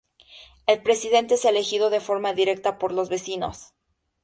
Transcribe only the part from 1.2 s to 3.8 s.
es elegido de forma directa por los vecinos.